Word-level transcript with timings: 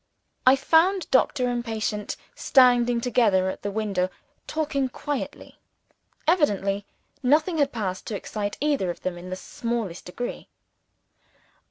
I 0.47 0.55
found 0.55 1.07
doctor 1.11 1.47
and 1.47 1.63
patient 1.63 2.17
standing 2.33 3.01
together 3.01 3.49
at 3.51 3.61
the 3.61 3.69
window, 3.69 4.09
talking 4.47 4.89
quietly. 4.89 5.59
Evidently, 6.27 6.87
nothing 7.21 7.59
had 7.59 7.71
passed 7.71 8.07
to 8.07 8.15
excite 8.15 8.57
either 8.59 8.89
of 8.89 9.01
them 9.01 9.15
in 9.15 9.29
the 9.29 9.35
smallest 9.35 10.05
degree. 10.05 10.49